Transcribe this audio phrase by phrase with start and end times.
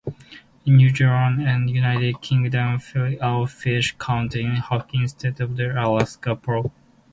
[0.65, 6.71] In New Zealand and the United Kingdom Filet-O-Fish contains hoki instead of Alaska pollock.